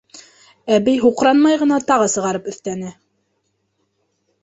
[0.77, 2.99] Әбей һуҡранмай ғына тағы сығарып өҫтәне.